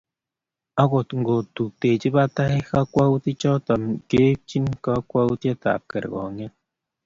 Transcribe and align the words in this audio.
Angot 0.81 1.09
ko 1.27 1.35
tuptochi 1.55 2.09
batai 2.15 2.57
ng'atutichotok 2.67 3.81
keipchi 4.09 4.57
kokwoutiikab 4.83 5.81
kerkong'. 5.91 6.45